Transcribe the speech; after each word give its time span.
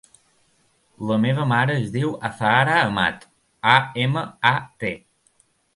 La 1.09 1.17
meva 1.25 1.45
mare 1.51 1.75
es 1.81 1.93
diu 1.97 2.15
Azahara 2.31 2.81
Amat: 2.89 3.31
a, 3.77 3.79
ema, 4.07 4.29
a, 4.55 4.59
te. 4.85 4.95